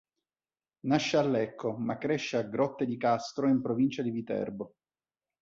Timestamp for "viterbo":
4.09-4.73